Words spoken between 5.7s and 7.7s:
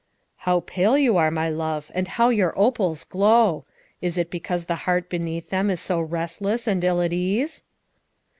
so restless and ill at ease?"